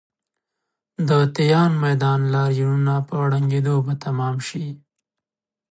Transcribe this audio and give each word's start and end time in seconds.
د 1.09 1.11
تیان 1.35 1.71
میدان 1.85 2.19
لاریونونه 2.33 2.93
په 3.07 3.15
ړنګېدو 3.31 3.75
به 3.85 3.93
تمام 4.05 4.35
شي. 4.47 4.67